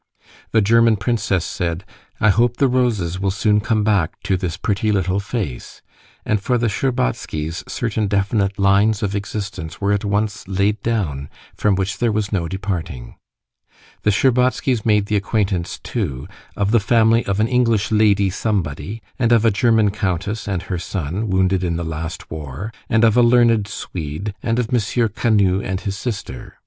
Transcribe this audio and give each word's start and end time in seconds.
The 0.51 0.61
German 0.61 0.97
princess 0.97 1.45
said, 1.45 1.85
"I 2.19 2.31
hope 2.31 2.57
the 2.57 2.67
roses 2.67 3.19
will 3.19 3.29
soon 3.29 3.59
come 3.59 3.83
back 3.83 4.19
to 4.23 4.35
this 4.35 4.57
pretty 4.57 4.91
little 4.91 5.19
face," 5.19 5.83
and 6.25 6.41
for 6.41 6.57
the 6.57 6.65
Shtcherbatskys 6.65 7.69
certain 7.69 8.07
definite 8.07 8.57
lines 8.57 9.03
of 9.03 9.13
existence 9.15 9.79
were 9.79 9.93
at 9.93 10.03
once 10.03 10.47
laid 10.47 10.81
down 10.81 11.29
from 11.53 11.75
which 11.75 11.99
there 11.99 12.11
was 12.11 12.31
no 12.31 12.47
departing. 12.47 13.13
The 14.01 14.09
Shtcherbatskys 14.09 14.83
made 14.87 15.05
the 15.05 15.17
acquaintance 15.17 15.77
too 15.77 16.27
of 16.57 16.71
the 16.71 16.79
family 16.79 17.23
of 17.27 17.39
an 17.39 17.47
English 17.47 17.91
Lady 17.91 18.31
Somebody, 18.31 19.03
and 19.19 19.31
of 19.31 19.45
a 19.45 19.51
German 19.51 19.91
countess 19.91 20.47
and 20.47 20.63
her 20.63 20.79
son, 20.79 21.29
wounded 21.29 21.63
in 21.63 21.75
the 21.75 21.85
last 21.85 22.31
war, 22.31 22.71
and 22.89 23.03
of 23.03 23.15
a 23.15 23.21
learned 23.21 23.67
Swede, 23.67 24.33
and 24.41 24.57
of 24.57 24.73
M. 24.73 24.79
Canut 25.09 25.63
and 25.63 25.81
his 25.81 25.95
sister. 25.95 26.57